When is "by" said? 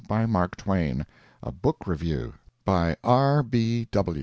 0.07-0.25, 2.65-2.95